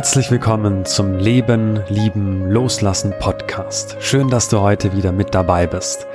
Herzlich 0.00 0.30
willkommen 0.30 0.86
zum 0.86 1.18
Leben, 1.18 1.82
Lieben, 1.90 2.50
Loslassen 2.50 3.12
Podcast. 3.20 3.98
Schön, 4.00 4.30
dass 4.30 4.48
du 4.48 4.60
heute 4.60 4.96
wieder 4.96 5.12
mit 5.12 5.34
dabei 5.34 5.66
bist. 5.66 6.06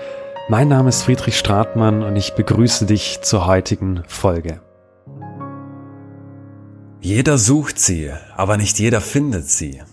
Mein 0.50 0.70
Name 0.70 0.89
ist 0.89 1.04
Friedrich 1.04 1.38
Stratmann 1.38 2.02
und 2.02 2.16
ich 2.16 2.34
begrüße 2.34 2.88
dich 2.88 3.20
zur 3.21 3.45
heutigen 3.45 4.02
Folge. 4.08 4.59
Jeder 7.00 7.38
sucht 7.38 7.77
sie, 7.77 8.09
aber 8.36 8.58
nicht 8.58 8.80
jeder 8.80 9.02
findet 9.02 9.52
sie. 9.52 9.84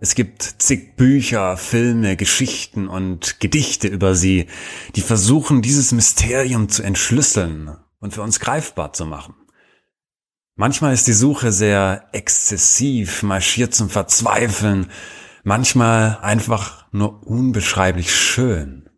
Es 0.00 0.14
gibt 0.14 0.42
zig 0.42 0.96
Bücher, 0.96 1.58
Filme, 1.58 2.16
Geschichten 2.16 2.88
und 2.88 3.40
Gedichte 3.40 3.88
über 3.88 4.14
sie, 4.14 4.46
die 4.96 5.02
versuchen, 5.02 5.60
dieses 5.60 5.92
Mysterium 5.92 6.70
zu 6.70 6.82
entschlüsseln 6.82 7.76
und 8.00 8.14
für 8.14 8.22
uns 8.22 8.40
greifbar 8.40 8.94
zu 8.94 9.04
machen. 9.04 9.34
Manchmal 10.56 10.94
ist 10.94 11.08
die 11.08 11.12
Suche 11.12 11.50
sehr 11.50 12.08
exzessiv, 12.12 13.24
marschiert 13.24 13.74
zum 13.74 13.90
Verzweifeln, 13.90 14.86
manchmal 15.42 16.18
einfach 16.22 16.86
nur 16.92 17.26
unbeschreiblich 17.26 18.14
schön. 18.14 18.88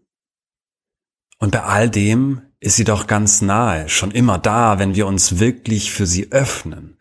Und 1.38 1.52
bei 1.52 1.62
all 1.62 1.88
dem 1.88 2.42
ist 2.60 2.76
sie 2.76 2.84
doch 2.84 3.06
ganz 3.06 3.40
nahe, 3.40 3.88
schon 3.88 4.10
immer 4.10 4.38
da, 4.38 4.78
wenn 4.78 4.94
wir 4.94 5.06
uns 5.06 5.38
wirklich 5.38 5.92
für 5.92 6.06
sie 6.06 6.30
öffnen. 6.30 6.98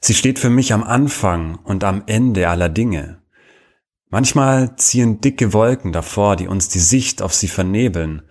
Sie 0.00 0.14
steht 0.14 0.38
für 0.38 0.50
mich 0.50 0.72
am 0.72 0.84
Anfang 0.84 1.56
und 1.56 1.82
am 1.82 2.04
Ende 2.06 2.48
aller 2.48 2.68
Dinge. 2.68 3.20
Manchmal 4.10 4.76
ziehen 4.76 5.20
dicke 5.20 5.52
Wolken 5.52 5.92
davor, 5.92 6.36
die 6.36 6.46
uns 6.46 6.68
die 6.68 6.78
Sicht 6.78 7.20
auf 7.20 7.34
sie 7.34 7.48
vernebeln, 7.48 8.22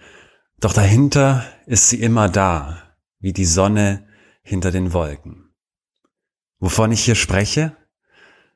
doch 0.60 0.74
dahinter 0.74 1.46
ist 1.66 1.90
sie 1.90 2.02
immer 2.02 2.30
da, 2.30 2.96
wie 3.20 3.34
die 3.34 3.46
Sonne 3.46 4.08
hinter 4.42 4.72
den 4.72 4.94
Wolken. 4.94 5.47
Wovon 6.60 6.92
ich 6.92 7.04
hier 7.04 7.16
spreche? 7.16 7.76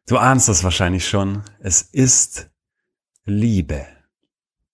Du 0.08 0.18
ahnst 0.18 0.50
das 0.50 0.64
wahrscheinlich 0.64 1.08
schon. 1.08 1.44
Es 1.60 1.82
ist 1.82 2.50
Liebe. 3.26 3.86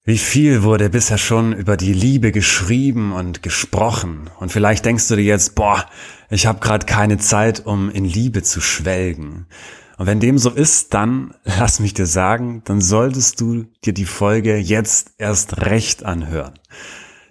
Wie 0.05 0.17
viel 0.17 0.63
wurde 0.63 0.89
bisher 0.89 1.17
schon 1.17 1.51
über 1.51 1.75
die 1.75 1.91
Liebe 1.91 2.31
geschrieben 2.31 3.11
und 3.11 3.43
gesprochen? 3.43 4.29
Und 4.39 4.53
vielleicht 4.53 4.85
denkst 4.85 5.09
du 5.09 5.17
dir 5.17 5.25
jetzt, 5.25 5.55
boah, 5.55 5.85
ich 6.29 6.45
habe 6.45 6.61
gerade 6.61 6.85
keine 6.85 7.17
Zeit, 7.17 7.65
um 7.65 7.89
in 7.89 8.05
Liebe 8.05 8.41
zu 8.41 8.61
schwelgen. 8.61 9.47
Und 9.97 10.05
wenn 10.05 10.21
dem 10.21 10.37
so 10.37 10.49
ist, 10.49 10.93
dann 10.93 11.33
lass 11.43 11.81
mich 11.81 11.93
dir 11.93 12.05
sagen, 12.05 12.61
dann 12.63 12.79
solltest 12.79 13.41
du 13.41 13.65
dir 13.83 13.93
die 13.93 14.05
Folge 14.05 14.55
jetzt 14.55 15.11
erst 15.17 15.57
recht 15.57 16.05
anhören. 16.05 16.53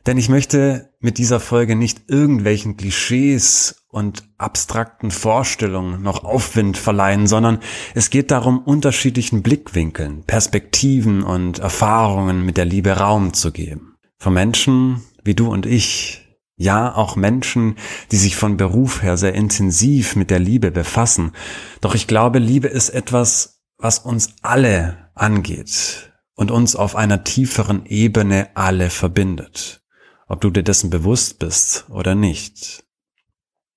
Denn 0.07 0.19
ich 0.19 0.29
möchte 0.29 0.95
mit 1.01 1.19
dieser 1.19 1.41
Folge 1.41 1.75
nicht 1.75 2.03
irgendwelchen 2.09 2.77
Klischees 2.77 3.87
und 3.89 4.23
abstrakten 4.39 5.11
Vorstellungen 5.11 6.03
noch 6.03 6.23
Aufwind 6.23 6.77
verleihen, 6.77 7.27
sondern 7.27 7.59
es 7.95 8.11
geht 8.11 8.31
darum, 8.31 8.61
unterschiedlichen 8.61 9.43
Blickwinkeln, 9.43 10.23
Perspektiven 10.23 11.25
und 11.25 11.59
Erfahrungen 11.59 12.47
mit 12.47 12.57
der 12.57 12.67
Liebe 12.67 12.93
Raum 12.93 13.33
zu 13.33 13.51
geben. 13.51 13.97
Von 14.19 14.35
Menschen 14.35 15.03
wie 15.25 15.35
du 15.35 15.49
und 15.49 15.67
ich, 15.67 16.23
ja 16.57 16.95
auch 16.95 17.17
Menschen, 17.17 17.75
die 18.13 18.17
sich 18.17 18.37
von 18.37 18.57
Beruf 18.57 19.03
her 19.03 19.17
sehr 19.17 19.35
intensiv 19.35 20.15
mit 20.15 20.31
der 20.31 20.39
Liebe 20.39 20.71
befassen. 20.71 21.33
Doch 21.81 21.95
ich 21.97 22.07
glaube, 22.07 22.39
Liebe 22.39 22.69
ist 22.69 22.91
etwas, 22.91 23.61
was 23.77 23.99
uns 23.99 24.35
alle 24.41 25.11
angeht 25.15 26.13
und 26.35 26.51
uns 26.53 26.77
auf 26.77 26.95
einer 26.95 27.25
tieferen 27.25 27.85
Ebene 27.87 28.49
alle 28.55 28.89
verbindet 28.89 29.83
ob 30.27 30.41
du 30.41 30.51
dir 30.51 30.63
dessen 30.63 30.91
bewusst 30.91 31.39
bist 31.39 31.87
oder 31.89 32.15
nicht. 32.15 32.85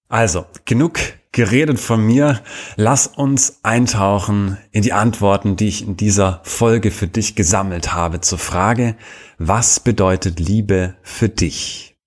Also, 0.07 0.45
genug 0.65 0.99
geredet 1.31 1.79
von 1.79 2.05
mir. 2.05 2.41
Lass 2.75 3.07
uns 3.07 3.59
eintauchen 3.63 4.57
in 4.71 4.81
die 4.81 4.93
Antworten, 4.93 5.55
die 5.55 5.67
ich 5.67 5.85
in 5.85 5.97
dieser 5.97 6.41
Folge 6.43 6.91
für 6.91 7.07
dich 7.07 7.35
gesammelt 7.35 7.93
habe 7.93 8.21
zur 8.21 8.39
Frage, 8.39 8.95
was 9.37 9.79
bedeutet 9.79 10.39
Liebe 10.39 10.95
für 11.03 11.29
dich? 11.29 11.97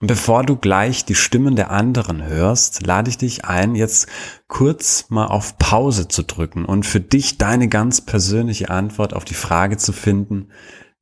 Und 0.00 0.08
bevor 0.08 0.42
du 0.42 0.56
gleich 0.56 1.04
die 1.04 1.14
Stimmen 1.14 1.54
der 1.54 1.70
anderen 1.70 2.24
hörst, 2.24 2.84
lade 2.84 3.08
ich 3.08 3.18
dich 3.18 3.44
ein, 3.44 3.76
jetzt 3.76 4.08
kurz 4.48 5.06
mal 5.10 5.26
auf 5.26 5.58
Pause 5.58 6.08
zu 6.08 6.24
drücken 6.24 6.64
und 6.64 6.84
für 6.84 6.98
dich 6.98 7.38
deine 7.38 7.68
ganz 7.68 8.00
persönliche 8.00 8.68
Antwort 8.68 9.14
auf 9.14 9.24
die 9.24 9.34
Frage 9.34 9.76
zu 9.76 9.92
finden, 9.92 10.48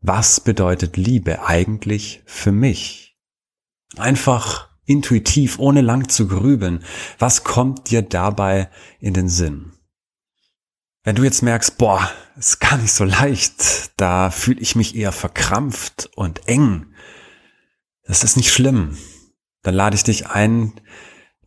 was 0.01 0.41
bedeutet 0.41 0.97
Liebe 0.97 1.45
eigentlich 1.45 2.23
für 2.27 2.53
mich? 2.53 3.17
Einfach 3.97 4.69
intuitiv, 4.85 5.59
ohne 5.59 5.83
lang 5.83 6.09
zu 6.09 6.27
grübeln, 6.27 6.85
was 7.19 7.45
kommt 7.45 7.91
dir 7.91 8.03
dabei 8.03 8.71
in 8.99 9.15
den 9.15 9.29
Sinn? 9.29 9.73
Wenn 11.03 11.17
du 11.17 11.25
jetzt 11.25 11.43
merkst, 11.43 11.79
boah, 11.79 12.11
ist 12.37 12.61
gar 12.61 12.77
nicht 12.77 12.93
so 12.93 13.05
leicht, 13.05 13.93
da 13.97 14.31
fühle 14.31 14.61
ich 14.61 14.77
mich 14.77 14.97
eher 14.97 15.13
verkrampft 15.13 16.11
und 16.15 16.47
eng, 16.49 16.87
das 18.05 18.25
ist 18.25 18.37
nicht 18.37 18.53
schlimm. 18.53 18.99
Dann 19.63 19.75
lade 19.75 19.95
ich 19.95 20.03
dich 20.03 20.29
ein, 20.29 20.73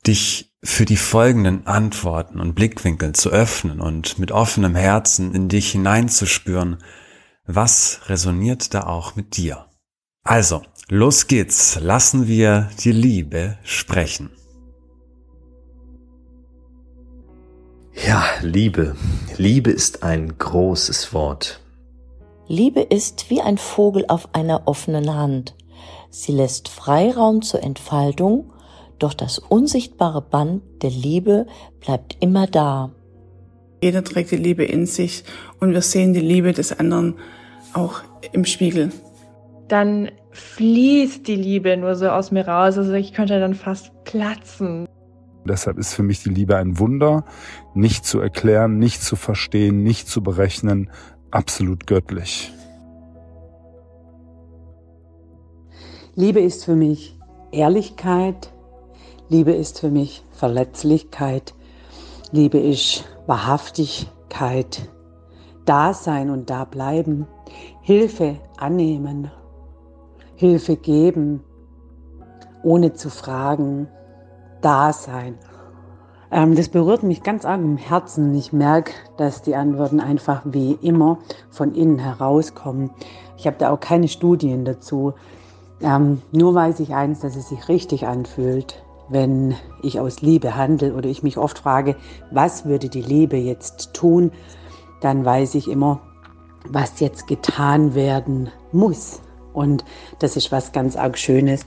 dich 0.07 0.53
für 0.63 0.85
die 0.85 0.97
folgenden 0.97 1.67
Antworten 1.67 2.39
und 2.39 2.53
Blickwinkel 2.53 3.13
zu 3.13 3.29
öffnen 3.29 3.81
und 3.81 4.17
mit 4.17 4.31
offenem 4.31 4.75
Herzen 4.75 5.35
in 5.35 5.49
dich 5.49 5.71
hineinzuspüren, 5.71 6.77
was 7.45 8.01
resoniert 8.07 8.73
da 8.73 8.87
auch 8.87 9.15
mit 9.15 9.37
dir? 9.37 9.65
Also, 10.23 10.61
los 10.87 11.27
geht's. 11.27 11.79
Lassen 11.81 12.27
wir 12.27 12.69
die 12.83 12.93
Liebe 12.93 13.57
sprechen. 13.63 14.29
Ja, 18.07 18.23
Liebe. 18.41 18.95
Liebe 19.37 19.71
ist 19.71 20.03
ein 20.03 20.37
großes 20.37 21.13
Wort. 21.13 21.59
Liebe 22.47 22.81
ist 22.81 23.29
wie 23.29 23.41
ein 23.41 23.57
Vogel 23.57 24.05
auf 24.07 24.33
einer 24.33 24.67
offenen 24.67 25.13
Hand. 25.13 25.55
Sie 26.09 26.31
lässt 26.31 26.69
Freiraum 26.69 27.41
zur 27.41 27.61
Entfaltung, 27.61 28.53
doch 28.99 29.13
das 29.13 29.39
unsichtbare 29.39 30.21
Band 30.21 30.63
der 30.81 30.91
Liebe 30.91 31.45
bleibt 31.81 32.17
immer 32.21 32.47
da. 32.47 32.91
Jeder 33.81 34.03
trägt 34.03 34.31
die 34.31 34.37
Liebe 34.37 34.63
in 34.63 34.85
sich 34.85 35.25
und 35.63 35.73
wir 35.73 35.81
sehen 35.81 36.13
die 36.13 36.19
Liebe 36.19 36.53
des 36.53 36.77
anderen 36.77 37.15
auch 37.73 38.01
im 38.31 38.45
Spiegel. 38.45 38.91
Dann 39.67 40.11
fließt 40.31 41.27
die 41.27 41.35
Liebe 41.35 41.75
nur 41.77 41.95
so 41.95 42.09
aus 42.09 42.31
mir 42.31 42.47
raus. 42.47 42.77
Also 42.77 42.93
ich 42.93 43.13
könnte 43.13 43.39
dann 43.39 43.53
fast 43.53 43.91
platzen. 44.03 44.87
Deshalb 45.45 45.77
ist 45.77 45.93
für 45.93 46.03
mich 46.03 46.23
die 46.23 46.29
Liebe 46.29 46.55
ein 46.55 46.79
Wunder, 46.79 47.25
nicht 47.73 48.05
zu 48.05 48.19
erklären, 48.19 48.77
nicht 48.77 49.01
zu 49.01 49.15
verstehen, 49.15 49.83
nicht 49.83 50.07
zu 50.07 50.23
berechnen, 50.23 50.89
absolut 51.31 51.87
göttlich. 51.87 52.51
Liebe 56.15 56.39
ist 56.39 56.63
für 56.63 56.75
mich 56.75 57.17
Ehrlichkeit, 57.51 58.53
Liebe 59.29 59.51
ist 59.51 59.79
für 59.79 59.89
mich 59.89 60.23
Verletzlichkeit, 60.31 61.53
Liebe 62.31 62.59
ist 62.59 63.05
Wahrhaftigkeit, 63.25 64.89
Dasein 65.65 66.29
und 66.29 66.49
da 66.49 66.65
bleiben, 66.65 67.27
Hilfe 67.81 68.37
annehmen, 68.57 69.31
Hilfe 70.35 70.75
geben, 70.75 71.43
ohne 72.63 72.93
zu 72.93 73.09
fragen, 73.09 73.87
Dasein. 74.61 75.37
Ähm, 76.31 76.55
das 76.55 76.69
berührt 76.69 77.03
mich 77.03 77.21
ganz 77.23 77.45
arg 77.45 77.61
im 77.61 77.77
Herzen. 77.77 78.33
Ich 78.33 78.51
merke, 78.51 78.91
dass 79.17 79.41
die 79.41 79.55
Antworten 79.55 79.99
einfach 79.99 80.41
wie 80.45 80.73
immer 80.81 81.19
von 81.51 81.75
innen 81.75 81.99
herauskommen. 81.99 82.89
Ich 83.37 83.45
habe 83.45 83.57
da 83.59 83.69
auch 83.69 83.79
keine 83.79 84.07
Studien 84.07 84.65
dazu. 84.65 85.13
Ähm, 85.81 86.21
nur 86.31 86.55
weiß 86.55 86.79
ich 86.79 86.95
eins, 86.95 87.19
dass 87.19 87.35
es 87.35 87.49
sich 87.49 87.67
richtig 87.67 88.07
anfühlt, 88.07 88.83
wenn 89.09 89.53
ich 89.81 89.99
aus 89.99 90.21
Liebe 90.21 90.55
handle 90.55 90.95
oder 90.95 91.09
ich 91.09 91.23
mich 91.23 91.37
oft 91.37 91.59
frage, 91.59 91.95
was 92.31 92.65
würde 92.65 92.89
die 92.89 93.01
Liebe 93.01 93.37
jetzt 93.37 93.93
tun, 93.93 94.31
dann 95.03 95.25
weiß 95.25 95.55
ich 95.55 95.69
immer, 95.69 96.01
was 96.69 96.99
jetzt 96.99 97.27
getan 97.27 97.93
werden 97.93 98.49
muss. 98.71 99.21
Und 99.53 99.83
das 100.19 100.35
ist 100.35 100.51
was 100.51 100.71
ganz 100.71 100.95
arg 100.95 101.17
Schönes. 101.17 101.65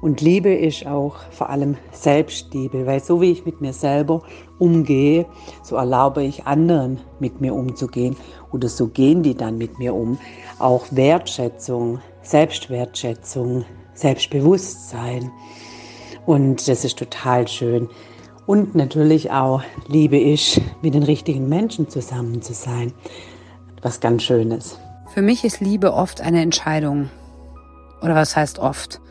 Und 0.00 0.20
Liebe 0.20 0.54
ist 0.54 0.86
auch 0.86 1.16
vor 1.30 1.50
allem 1.50 1.76
Selbstliebe, 1.90 2.86
weil 2.86 3.02
so 3.02 3.20
wie 3.20 3.32
ich 3.32 3.44
mit 3.44 3.60
mir 3.60 3.72
selber 3.72 4.22
umgehe, 4.58 5.26
so 5.62 5.76
erlaube 5.76 6.22
ich 6.22 6.46
anderen 6.46 7.00
mit 7.18 7.40
mir 7.40 7.52
umzugehen 7.52 8.16
oder 8.52 8.68
so 8.68 8.86
gehen 8.86 9.22
die 9.22 9.34
dann 9.34 9.58
mit 9.58 9.78
mir 9.78 9.94
um. 9.94 10.18
Auch 10.60 10.86
Wertschätzung, 10.92 11.98
Selbstwertschätzung, 12.22 13.64
Selbstbewusstsein. 13.94 15.32
Und 16.26 16.68
das 16.68 16.84
ist 16.84 16.98
total 16.98 17.48
schön. 17.48 17.88
Und 18.48 18.74
natürlich 18.74 19.30
auch 19.30 19.62
Liebe 19.88 20.18
ist, 20.18 20.58
mit 20.80 20.94
den 20.94 21.02
richtigen 21.02 21.50
Menschen 21.50 21.90
zusammen 21.90 22.40
zu 22.40 22.54
sein. 22.54 22.94
Was 23.82 24.00
ganz 24.00 24.22
Schönes. 24.22 24.78
Für 25.12 25.20
mich 25.20 25.44
ist 25.44 25.60
Liebe 25.60 25.92
oft 25.92 26.22
eine 26.22 26.40
Entscheidung. 26.40 27.10
Oder 28.00 28.14
was 28.14 28.36
heißt 28.36 28.58
oft? 28.58 29.02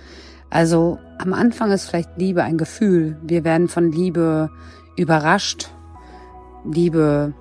Also 0.49 0.97
am 1.19 1.33
Anfang 1.33 1.69
ist 1.69 1.85
vielleicht 1.85 2.17
Liebe 2.17 2.41
ein 2.41 2.57
Gefühl. 2.57 3.19
Wir 3.21 3.43
werden 3.43 3.67
von 3.67 3.91
Liebe 3.91 4.49
überrascht. 4.95 5.69
Liebe 6.65 7.35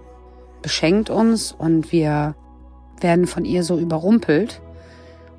beschenkt 0.60 1.08
uns 1.08 1.50
und 1.50 1.92
wir 1.92 2.34
werden 3.00 3.26
von 3.26 3.46
ihr 3.46 3.62
so 3.62 3.78
überrumpelt. 3.78 4.60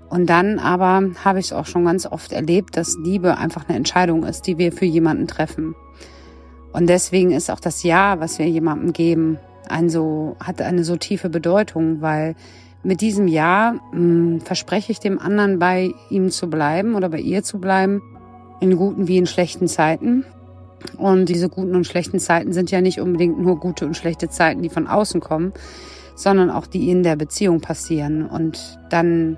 Und 0.10 0.27
dann 0.27 0.57
aber 0.57 1.03
habe 1.24 1.38
ich 1.38 1.45
es 1.45 1.53
auch 1.53 1.68
schon 1.68 1.86
ganz 1.86 2.07
oft 2.07 2.31
erlebt, 2.31 2.77
dass 2.77 2.98
Liebe 2.98 3.38
einfach 3.38 3.69
eine 3.69 3.77
Entscheidung 3.77 4.24
ist, 4.24 4.48
die 4.48 4.57
wir 4.57 4.71
für 4.71 4.86
jemanden 4.86 5.27
treffen. 5.27 5.75
Und 6.73 6.87
deswegen 6.87 7.31
ist 7.31 7.49
auch 7.49 7.59
das 7.59 7.83
Ja, 7.83 8.19
was 8.19 8.39
wir 8.39 8.47
jemandem 8.47 8.93
geben, 8.93 9.39
ein 9.69 9.89
so, 9.89 10.35
hat 10.41 10.61
eine 10.61 10.83
so 10.83 10.95
tiefe 10.95 11.29
Bedeutung, 11.29 12.01
weil 12.01 12.35
mit 12.83 13.01
diesem 13.01 13.27
Ja 13.27 13.75
mh, 13.91 13.97
hm, 13.97 14.41
verspreche 14.41 14.91
ich 14.91 14.99
dem 14.99 15.19
anderen 15.19 15.59
bei 15.59 15.91
ihm 16.09 16.29
zu 16.29 16.49
bleiben 16.49 16.95
oder 16.95 17.09
bei 17.09 17.19
ihr 17.19 17.43
zu 17.43 17.59
bleiben, 17.59 18.01
in 18.59 18.75
guten 18.75 19.07
wie 19.07 19.17
in 19.17 19.25
schlechten 19.25 19.67
Zeiten. 19.67 20.25
Und 20.97 21.27
diese 21.27 21.49
guten 21.49 21.75
und 21.75 21.87
schlechten 21.87 22.19
Zeiten 22.19 22.53
sind 22.53 22.71
ja 22.71 22.81
nicht 22.81 22.99
unbedingt 22.99 23.39
nur 23.39 23.59
gute 23.59 23.85
und 23.85 23.97
schlechte 23.97 24.29
Zeiten, 24.29 24.61
die 24.61 24.69
von 24.69 24.87
außen 24.87 25.21
kommen, 25.21 25.53
sondern 26.15 26.49
auch 26.49 26.67
die 26.67 26.89
in 26.89 27.03
der 27.03 27.15
Beziehung 27.15 27.61
passieren. 27.61 28.25
Und 28.25 28.79
dann 28.89 29.37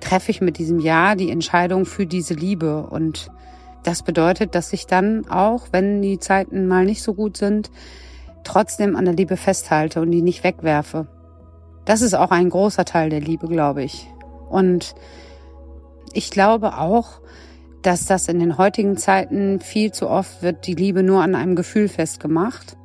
treffe 0.00 0.30
ich 0.30 0.40
mit 0.40 0.58
diesem 0.58 0.80
Ja 0.80 1.14
die 1.14 1.30
Entscheidung 1.30 1.86
für 1.86 2.06
diese 2.06 2.34
Liebe. 2.34 2.86
Und 2.86 3.30
das 3.82 4.02
bedeutet, 4.02 4.54
dass 4.54 4.72
ich 4.72 4.86
dann 4.86 5.28
auch, 5.28 5.68
wenn 5.72 6.02
die 6.02 6.18
Zeiten 6.18 6.66
mal 6.66 6.84
nicht 6.84 7.02
so 7.02 7.14
gut 7.14 7.36
sind, 7.36 7.70
trotzdem 8.44 8.96
an 8.96 9.04
der 9.04 9.14
Liebe 9.14 9.36
festhalte 9.36 10.00
und 10.00 10.10
die 10.10 10.22
nicht 10.22 10.44
wegwerfe. 10.44 11.06
Das 11.84 12.02
ist 12.02 12.14
auch 12.14 12.30
ein 12.30 12.50
großer 12.50 12.84
Teil 12.84 13.10
der 13.10 13.20
Liebe, 13.20 13.48
glaube 13.48 13.82
ich. 13.82 14.06
Und 14.48 14.94
ich 16.12 16.30
glaube 16.30 16.78
auch, 16.78 17.20
dass 17.82 18.04
das 18.04 18.28
in 18.28 18.38
den 18.38 18.58
heutigen 18.58 18.96
Zeiten 18.96 19.60
viel 19.60 19.92
zu 19.92 20.08
oft 20.08 20.42
wird 20.42 20.66
die 20.66 20.74
Liebe 20.74 21.02
nur 21.02 21.22
an 21.22 21.34
einem 21.34 21.56
Gefühl 21.56 21.88
festgemacht. 21.88 22.76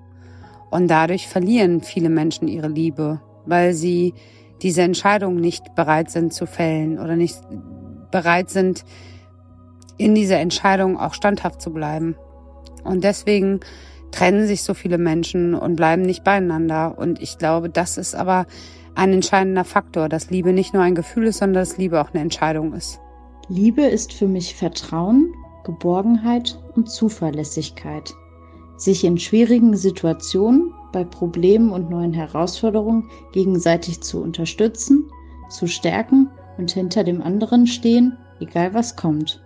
Und 0.70 0.88
dadurch 0.88 1.28
verlieren 1.28 1.82
viele 1.82 2.10
Menschen 2.10 2.48
ihre 2.48 2.68
Liebe, 2.68 3.22
weil 3.46 3.74
sie 3.74 4.14
diese 4.62 4.82
Entscheidung 4.82 5.36
nicht 5.36 5.76
bereit 5.76 6.10
sind 6.10 6.34
zu 6.34 6.46
fällen 6.46 7.00
oder 7.00 7.16
nicht 7.16 7.40
bereit 8.12 8.50
sind, 8.50 8.86
in 9.98 10.16
dieser 10.16 10.40
Entscheidung 10.40 11.00
auch 11.00 11.14
standhaft 11.14 11.62
zu 11.62 11.72
bleiben. 11.72 12.16
Und 12.84 13.04
deswegen 13.04 13.62
trennen 14.12 14.48
sich 14.48 14.64
so 14.64 14.74
viele 14.74 14.98
Menschen 14.98 15.54
und 15.54 15.76
bleiben 15.76 16.04
nicht 16.04 16.24
beieinander. 16.24 16.98
Und 16.98 17.22
ich 17.22 17.38
glaube, 17.38 17.70
das 17.70 17.98
ist 17.98 18.16
aber 18.16 18.46
ein 18.96 19.12
entscheidender 19.12 19.66
Faktor, 19.66 20.08
dass 20.10 20.30
Liebe 20.30 20.54
nicht 20.54 20.74
nur 20.74 20.84
ein 20.84 20.96
Gefühl 20.96 21.26
ist, 21.26 21.40
sondern 21.40 21.62
dass 21.62 21.78
Liebe 21.78 22.02
auch 22.02 22.14
eine 22.14 22.22
Entscheidung 22.22 22.74
ist. 22.74 23.00
Liebe 23.50 23.84
ist 23.84 24.14
für 24.14 24.28
mich 24.28 24.56
Vertrauen, 24.56 25.34
Geborgenheit 25.66 26.58
und 26.76 26.90
Zuverlässigkeit. 26.90 28.14
Sich 28.78 29.04
in 29.04 29.18
schwierigen 29.18 29.76
Situationen, 29.76 30.74
bei 30.92 31.04
Problemen 31.04 31.72
und 31.72 31.90
neuen 31.90 32.14
Herausforderungen 32.14 33.10
gegenseitig 33.34 34.02
zu 34.02 34.22
unterstützen, 34.22 35.10
zu 35.50 35.68
stärken 35.68 36.30
und 36.58 36.72
hinter 36.72 37.04
dem 37.04 37.22
anderen 37.22 37.68
stehen, 37.68 38.18
egal 38.40 38.74
was 38.74 38.96
kommt. 38.96 39.45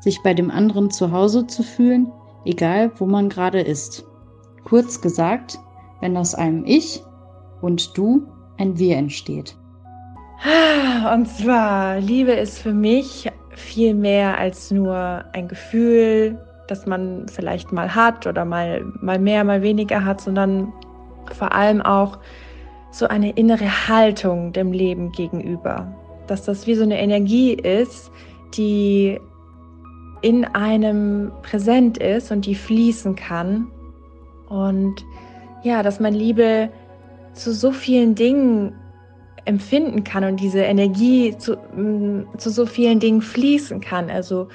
Sich 0.00 0.22
bei 0.22 0.34
dem 0.34 0.50
anderen 0.50 0.90
zu 0.90 1.12
Hause 1.12 1.46
zu 1.46 1.62
fühlen, 1.62 2.12
egal 2.44 2.92
wo 2.96 3.06
man 3.06 3.28
gerade 3.28 3.60
ist. 3.60 4.04
Kurz 4.64 5.00
gesagt, 5.00 5.58
wenn 6.00 6.16
aus 6.16 6.34
einem 6.34 6.64
Ich 6.64 7.02
und 7.60 7.96
Du 7.96 8.22
ein 8.58 8.78
Wir 8.78 8.96
entsteht. 8.96 9.56
Und 11.12 11.26
zwar, 11.26 11.98
Liebe 12.00 12.32
ist 12.32 12.58
für 12.58 12.72
mich 12.72 13.28
viel 13.50 13.94
mehr 13.94 14.38
als 14.38 14.70
nur 14.70 15.24
ein 15.32 15.48
Gefühl, 15.48 16.38
das 16.68 16.86
man 16.86 17.26
vielleicht 17.28 17.72
mal 17.72 17.94
hat 17.94 18.26
oder 18.26 18.44
mal, 18.44 18.84
mal 19.00 19.18
mehr, 19.18 19.42
mal 19.42 19.62
weniger 19.62 20.04
hat, 20.04 20.20
sondern 20.20 20.72
vor 21.32 21.52
allem 21.52 21.82
auch 21.82 22.18
so 22.92 23.06
eine 23.08 23.30
innere 23.32 23.88
Haltung 23.88 24.52
dem 24.52 24.72
Leben 24.72 25.12
gegenüber. 25.12 25.92
Dass 26.26 26.44
das 26.44 26.66
wie 26.66 26.74
so 26.74 26.82
eine 26.82 27.00
Energie 27.00 27.54
ist, 27.54 28.10
die 28.54 29.18
in 30.20 30.44
einem 30.44 31.30
präsent 31.42 31.98
ist 31.98 32.30
und 32.30 32.46
die 32.46 32.54
fließen 32.54 33.16
kann. 33.16 33.68
Und 34.48 35.04
ja, 35.62 35.82
dass 35.82 36.00
man 36.00 36.14
Liebe 36.14 36.70
zu 37.32 37.52
so 37.52 37.72
vielen 37.72 38.14
Dingen 38.14 38.72
empfinden 39.44 40.04
kann 40.04 40.24
und 40.24 40.40
diese 40.40 40.60
Energie 40.60 41.36
zu, 41.38 41.56
mm, 41.56 42.26
zu 42.36 42.50
so 42.50 42.66
vielen 42.66 43.00
Dingen 43.00 43.22
fließen 43.22 43.80
kann. 43.80 44.10
Also 44.10 44.48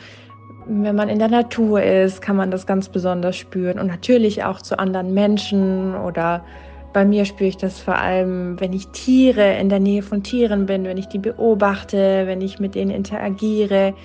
wenn 0.68 0.96
man 0.96 1.10
in 1.10 1.20
der 1.20 1.30
Natur 1.30 1.82
ist, 1.82 2.22
kann 2.22 2.36
man 2.36 2.52
das 2.52 2.68
ganz 2.68 2.90
besonders 2.90 3.36
spüren 3.36 3.80
und 3.80 3.88
natürlich 3.88 4.44
auch 4.44 4.62
zu 4.62 4.78
anderen 4.80 5.14
Menschen 5.14 5.96
oder 5.96 6.46
bei 6.94 7.06
mir 7.06 7.26
spüre 7.26 7.50
ich 7.50 7.58
das 7.58 7.80
vor 7.80 7.98
allem, 7.98 8.60
wenn 8.60 8.72
ich 8.72 8.88
Tiere 8.90 9.58
in 9.58 9.68
der 9.68 9.80
Nähe 9.80 10.04
von 10.04 10.22
Tieren 10.22 10.68
bin, 10.68 10.86
wenn 10.86 10.98
ich 10.98 11.08
die 11.08 11.18
beobachte, 11.18 12.24
wenn 12.28 12.40
ich 12.40 12.60
mit 12.60 12.76
denen 12.76 12.92
interagiere, 12.92 13.96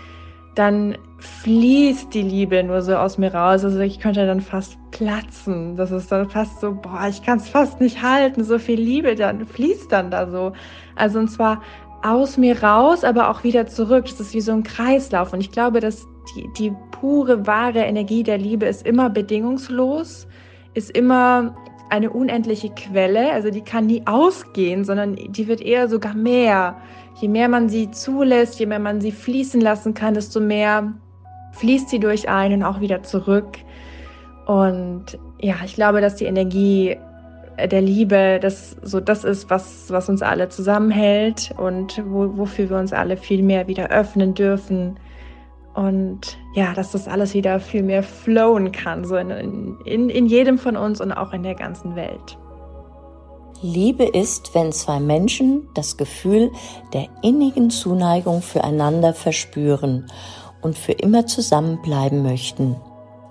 dann 0.55 0.96
fließt 1.19 2.15
die 2.15 2.23
Liebe 2.23 2.62
nur 2.62 2.82
so 2.82 2.94
aus 2.97 3.19
mir 3.19 3.35
raus. 3.35 3.65
Also 3.65 3.81
ich 3.81 3.99
könnte 3.99 4.26
dann 4.26 4.41
fast 4.41 4.79
platzen. 4.93 5.76
Das 5.76 5.91
ist 5.91 6.11
dann 6.12 6.29
fast 6.31 6.61
so, 6.61 6.75
boah, 6.75 7.06
ich 7.09 7.23
kann 7.23 7.38
es 7.38 7.49
fast 7.49 7.81
nicht 7.81 8.03
halten. 8.03 8.44
So 8.44 8.59
viel 8.59 8.81
Liebe 8.81 9.15
dann 9.15 9.47
fließt 9.47 9.91
dann 9.91 10.11
da 10.11 10.31
so. 10.31 10.53
Also 10.94 11.19
und 11.19 11.29
zwar 11.29 11.62
aus 12.03 12.37
mir 12.37 12.62
raus, 12.62 13.03
aber 13.03 13.31
auch 13.31 13.43
wieder 13.43 13.67
zurück. 13.67 14.05
Das 14.05 14.20
ist 14.20 14.35
wie 14.35 14.41
so 14.41 14.53
ein 14.53 14.62
Kreislauf. 14.62 15.32
Und 15.32 15.41
ich 15.41 15.50
glaube, 15.50 15.81
dass 15.81 16.06
die, 16.35 16.49
die 16.56 16.73
pure, 16.93 17.47
wahre 17.47 17.81
Energie 17.81 18.23
der 18.23 18.38
Liebe 18.38 18.67
ist 18.67 18.87
immer 18.87 19.11
bedingungslos, 19.11 20.29
ist 20.75 20.91
immer 20.91 21.56
eine 21.91 22.11
unendliche 22.11 22.70
Quelle. 22.70 23.32
Also 23.32 23.50
die 23.50 23.62
kann 23.62 23.87
nie 23.87 24.03
ausgehen, 24.06 24.85
sondern 24.85 25.17
die 25.17 25.49
wird 25.49 25.61
eher 25.61 25.88
sogar 25.88 26.15
mehr. 26.15 26.76
Je 27.20 27.26
mehr 27.26 27.49
man 27.49 27.69
sie 27.69 27.91
zulässt, 27.91 28.61
je 28.61 28.67
mehr 28.67 28.79
man 28.79 29.00
sie 29.00 29.11
fließen 29.11 29.61
lassen 29.61 29.94
kann, 29.94 30.15
desto 30.15 30.38
mehr 30.38 30.93
fließt 31.58 31.88
sie 31.88 32.00
durch 32.00 32.28
einen 32.28 32.62
und 32.62 32.69
auch 32.69 32.81
wieder 32.81 33.02
zurück. 33.02 33.58
Und 34.46 35.19
ja, 35.40 35.56
ich 35.64 35.75
glaube, 35.75 36.00
dass 36.00 36.16
die 36.16 36.25
Energie 36.25 36.96
der 37.66 37.82
Liebe, 37.82 38.38
das 38.40 38.76
so 38.82 39.00
das 39.00 39.25
ist, 39.25 39.50
was, 39.50 39.90
was 39.90 40.08
uns 40.08 40.22
alle 40.22 40.49
zusammenhält 40.49 41.52
und 41.56 42.02
wo, 42.06 42.38
wofür 42.38 42.70
wir 42.70 42.78
uns 42.78 42.93
alle 42.93 43.16
viel 43.16 43.43
mehr 43.43 43.66
wieder 43.66 43.90
öffnen 43.90 44.34
dürfen. 44.34 44.99
Und 45.74 46.38
ja, 46.55 46.72
dass 46.74 46.93
das 46.93 47.08
alles 47.08 47.34
wieder 47.34 47.60
viel 47.60 47.82
mehr 47.82 48.03
flowen 48.03 48.72
kann, 48.72 49.05
so 49.05 49.17
in, 49.17 49.77
in, 49.84 50.08
in 50.08 50.27
jedem 50.27 50.58
von 50.58 50.77
uns 50.77 51.00
und 51.00 51.12
auch 51.12 51.32
in 51.32 51.43
der 51.43 51.55
ganzen 51.55 51.94
Welt. 51.94 52.38
Liebe 53.60 54.05
ist, 54.05 54.55
wenn 54.55 54.70
zwei 54.70 55.00
Menschen 55.00 55.69
das 55.74 55.96
Gefühl 55.96 56.53
der 56.93 57.06
innigen 57.22 57.70
Zuneigung 57.70 58.41
füreinander 58.41 59.15
verspüren 59.15 60.06
und 60.62 60.79
für 60.79 60.93
immer 60.93 61.27
zusammenbleiben 61.27 62.22
möchten. 62.22 62.77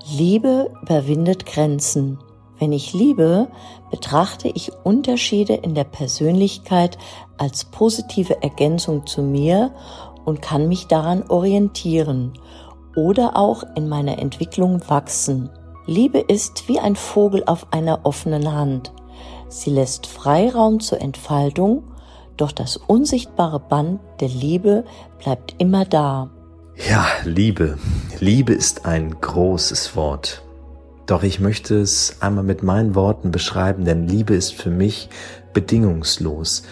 Liebe 0.09 0.71
überwindet 0.81 1.45
Grenzen. 1.45 2.19
Wenn 2.59 2.71
ich 2.71 2.93
liebe, 2.93 3.47
betrachte 3.91 4.47
ich 4.47 4.71
Unterschiede 4.83 5.53
in 5.53 5.75
der 5.75 5.83
Persönlichkeit 5.83 6.97
als 7.37 7.65
positive 7.65 8.41
Ergänzung 8.41 9.05
zu 9.05 9.21
mir 9.21 9.73
und 10.25 10.41
kann 10.41 10.67
mich 10.67 10.87
daran 10.87 11.29
orientieren 11.29 12.33
oder 12.95 13.37
auch 13.37 13.63
in 13.75 13.87
meiner 13.87 14.17
Entwicklung 14.17 14.81
wachsen. 14.87 15.49
Liebe 15.85 16.19
ist 16.19 16.67
wie 16.67 16.79
ein 16.79 16.95
Vogel 16.95 17.43
auf 17.45 17.67
einer 17.71 18.01
offenen 18.03 18.51
Hand. 18.51 18.91
Sie 19.49 19.69
lässt 19.69 20.07
Freiraum 20.07 20.79
zur 20.79 20.99
Entfaltung, 20.99 21.83
doch 22.35 22.51
das 22.51 22.75
unsichtbare 22.75 23.59
Band 23.59 24.01
der 24.19 24.29
Liebe 24.29 24.83
bleibt 25.19 25.55
immer 25.59 25.85
da. 25.85 26.29
Ja, 26.77 27.07
Liebe. 27.23 27.77
Liebe 28.19 28.53
ist 28.53 28.85
ein 28.85 29.19
großes 29.19 29.95
Wort. 29.95 30.43
Doch 31.07 31.23
ich 31.23 31.39
möchte 31.39 31.79
es 31.79 32.17
einmal 32.21 32.43
mit 32.43 32.61
meinen 32.61 32.93
Worten 32.93 33.31
beschreiben, 33.31 33.83
denn 33.83 34.07
Liebe 34.07 34.35
ist 34.35 34.53
für 34.53 34.69
mich 34.69 35.09
bedingungslos, 35.53 36.63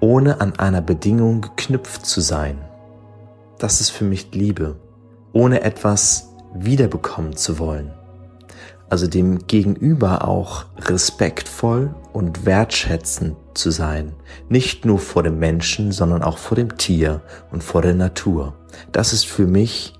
ohne 0.00 0.40
an 0.40 0.58
einer 0.58 0.80
Bedingung 0.80 1.42
geknüpft 1.42 2.06
zu 2.06 2.20
sein. 2.20 2.58
Das 3.58 3.80
ist 3.80 3.90
für 3.90 4.04
mich 4.04 4.32
Liebe, 4.32 4.76
ohne 5.32 5.60
etwas 5.62 6.30
wiederbekommen 6.54 7.36
zu 7.36 7.58
wollen 7.58 7.97
also 8.90 9.06
dem 9.06 9.46
Gegenüber 9.46 10.26
auch 10.26 10.64
respektvoll 10.78 11.94
und 12.12 12.46
wertschätzend 12.46 13.36
zu 13.54 13.70
sein. 13.70 14.14
Nicht 14.48 14.84
nur 14.84 14.98
vor 14.98 15.22
dem 15.22 15.38
Menschen, 15.38 15.92
sondern 15.92 16.22
auch 16.22 16.38
vor 16.38 16.56
dem 16.56 16.76
Tier 16.78 17.20
und 17.50 17.62
vor 17.62 17.82
der 17.82 17.94
Natur. 17.94 18.54
Das 18.92 19.12
ist 19.12 19.26
für 19.26 19.46
mich 19.46 19.94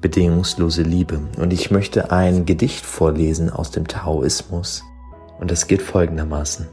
bedingungslose 0.00 0.82
Liebe. 0.82 1.20
Und 1.38 1.52
ich 1.52 1.70
möchte 1.70 2.10
ein 2.10 2.44
Gedicht 2.44 2.84
vorlesen 2.84 3.50
aus 3.50 3.70
dem 3.70 3.88
Taoismus. 3.88 4.82
Und 5.40 5.50
es 5.50 5.66
geht 5.66 5.82
folgendermaßen. 5.82 6.68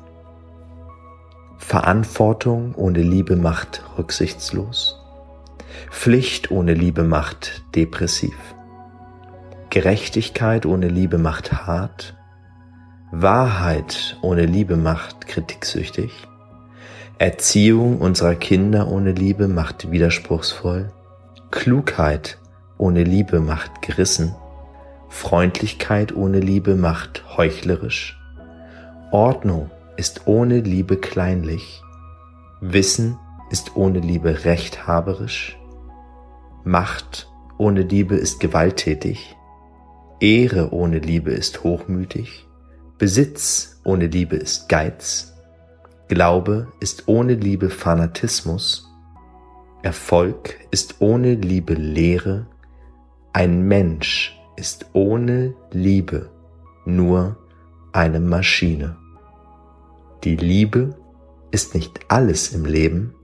Verantwortung 1.58 2.76
ohne 2.76 3.02
Liebe 3.02 3.36
macht 3.36 3.84
rücksichtslos. 3.98 5.00
Pflicht 5.90 6.52
ohne 6.52 6.74
Liebe 6.74 7.04
macht 7.04 7.64
depressiv. 7.76 8.36
Gerechtigkeit 9.72 10.66
ohne 10.66 10.90
Liebe 10.90 11.18
macht 11.18 11.66
hart, 11.66 12.18
Wahrheit 13.10 14.18
ohne 14.22 14.46
Liebe 14.46 14.76
macht 14.76 15.28
kritiksüchtig. 15.28 16.12
Erziehung 17.20 18.00
unserer 18.02 18.36
Kinder 18.36 18.90
ohne 18.90 19.14
Liebe 19.14 19.48
macht 19.48 19.90
widerspruchsvoll. 19.90 20.92
Klugheit 21.52 22.38
ohne 22.78 23.06
Liebe 23.06 23.40
macht 23.40 23.82
gerissen. 23.82 24.36
Freundlichkeit 25.08 26.14
ohne 26.14 26.42
Liebe 26.42 26.76
macht 26.76 27.24
heuchlerisch. 27.38 28.20
Ordnung 29.12 29.72
ist 29.96 30.28
ohne 30.28 30.60
Liebe 30.60 30.98
kleinlich. 30.98 31.82
Wissen 32.60 33.18
ist 33.50 33.78
ohne 33.78 34.00
Liebe 34.00 34.44
rechthaberisch. 34.44 35.58
Macht 36.66 37.30
ohne 37.58 37.84
Liebe 37.84 38.16
ist 38.16 38.42
gewalttätig. 38.42 39.38
Ehre 40.22 40.72
ohne 40.72 41.00
Liebe 41.00 41.32
ist 41.32 41.64
hochmütig. 41.64 42.48
Besitz 43.00 43.82
ohne 43.84 44.06
Liebe 44.06 44.36
ist 44.36 44.70
Geiz. 44.70 45.34
Glaube 46.10 46.72
ist 46.80 47.08
ohne 47.08 47.34
Liebe 47.34 47.72
Fanatismus. 47.72 48.88
Erfolg 49.82 50.60
ist 50.70 51.02
ohne 51.02 51.34
Liebe 51.34 51.74
Lehre. 51.74 52.46
Ein 53.34 53.64
Mensch 53.64 54.40
ist 54.58 54.86
ohne 54.94 55.56
Liebe 55.72 56.30
nur 56.86 57.38
eine 57.92 58.20
Maschine. 58.20 58.98
Die 60.24 60.36
Liebe 60.36 60.96
ist 61.50 61.74
nicht 61.74 62.00
alles 62.10 62.54
im 62.54 62.66
Leben, 62.66 63.16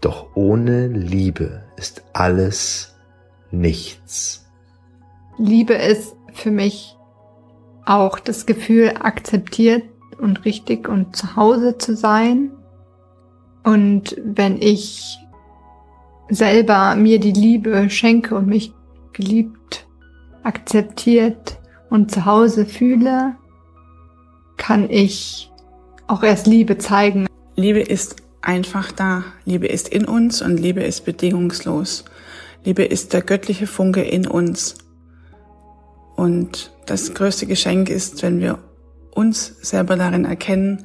doch 0.00 0.36
ohne 0.36 0.86
Liebe 0.86 1.64
ist 1.76 2.04
alles 2.12 2.94
nichts. 3.50 4.44
Liebe 5.38 5.74
ist 5.74 6.17
für 6.32 6.50
mich 6.50 6.96
auch 7.84 8.18
das 8.18 8.46
Gefühl, 8.46 8.94
akzeptiert 9.00 9.84
und 10.18 10.44
richtig 10.44 10.88
und 10.88 11.16
zu 11.16 11.36
Hause 11.36 11.78
zu 11.78 11.96
sein. 11.96 12.50
Und 13.64 14.16
wenn 14.24 14.60
ich 14.60 15.18
selber 16.28 16.94
mir 16.96 17.18
die 17.18 17.32
Liebe 17.32 17.88
schenke 17.90 18.34
und 18.34 18.46
mich 18.46 18.72
geliebt, 19.12 19.86
akzeptiert 20.42 21.58
und 21.90 22.10
zu 22.10 22.24
Hause 22.24 22.66
fühle, 22.66 23.36
kann 24.56 24.90
ich 24.90 25.50
auch 26.06 26.22
erst 26.22 26.46
Liebe 26.46 26.78
zeigen. 26.78 27.26
Liebe 27.56 27.80
ist 27.80 28.16
einfach 28.42 28.92
da. 28.92 29.24
Liebe 29.44 29.66
ist 29.66 29.88
in 29.88 30.04
uns 30.04 30.42
und 30.42 30.58
Liebe 30.58 30.82
ist 30.82 31.04
bedingungslos. 31.04 32.04
Liebe 32.64 32.84
ist 32.84 33.12
der 33.12 33.22
göttliche 33.22 33.66
Funke 33.66 34.02
in 34.02 34.26
uns. 34.26 34.76
Und 36.18 36.72
das 36.86 37.14
größte 37.14 37.46
Geschenk 37.46 37.88
ist, 37.88 38.24
wenn 38.24 38.40
wir 38.40 38.58
uns 39.12 39.54
selber 39.62 39.94
darin 39.94 40.24
erkennen 40.24 40.84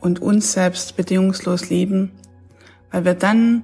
und 0.00 0.20
uns 0.20 0.52
selbst 0.52 0.96
bedingungslos 0.96 1.70
lieben, 1.70 2.10
weil 2.90 3.04
wir 3.04 3.14
dann 3.14 3.62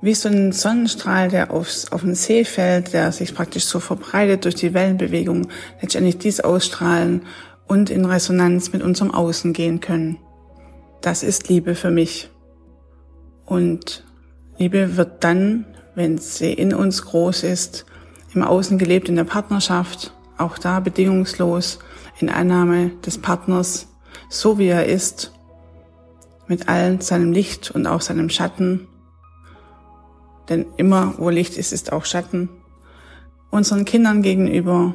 wie 0.00 0.14
so 0.14 0.30
ein 0.30 0.52
Sonnenstrahl, 0.52 1.28
der 1.28 1.50
aufs, 1.50 1.92
auf 1.92 2.00
den 2.00 2.14
See 2.14 2.46
fällt, 2.46 2.94
der 2.94 3.12
sich 3.12 3.34
praktisch 3.34 3.66
so 3.66 3.80
verbreitet 3.80 4.46
durch 4.46 4.54
die 4.54 4.72
Wellenbewegung, 4.72 5.48
letztendlich 5.82 6.16
dies 6.16 6.40
ausstrahlen 6.40 7.26
und 7.66 7.90
in 7.90 8.06
Resonanz 8.06 8.72
mit 8.72 8.82
unserem 8.82 9.10
Außen 9.10 9.52
gehen 9.52 9.80
können. 9.80 10.16
Das 11.02 11.22
ist 11.22 11.50
Liebe 11.50 11.74
für 11.74 11.90
mich. 11.90 12.30
Und 13.44 14.06
Liebe 14.56 14.96
wird 14.96 15.22
dann, 15.22 15.66
wenn 15.94 16.16
sie 16.16 16.54
in 16.54 16.72
uns 16.72 17.02
groß 17.02 17.42
ist, 17.42 17.84
im 18.34 18.42
Außen 18.42 18.78
gelebt, 18.78 19.10
in 19.10 19.16
der 19.16 19.24
Partnerschaft, 19.24 20.14
auch 20.40 20.58
da 20.58 20.80
bedingungslos, 20.80 21.78
in 22.18 22.28
Annahme 22.28 22.90
des 23.04 23.18
Partners, 23.18 23.88
so 24.28 24.58
wie 24.58 24.66
er 24.66 24.86
ist, 24.86 25.32
mit 26.48 26.68
all 26.68 27.00
seinem 27.00 27.32
Licht 27.32 27.70
und 27.70 27.86
auch 27.86 28.00
seinem 28.00 28.28
Schatten. 28.28 28.88
Denn 30.48 30.66
immer, 30.76 31.14
wo 31.18 31.30
Licht 31.30 31.56
ist, 31.56 31.72
ist 31.72 31.92
auch 31.92 32.04
Schatten. 32.04 32.48
Unseren 33.50 33.84
Kindern 33.84 34.22
gegenüber 34.22 34.94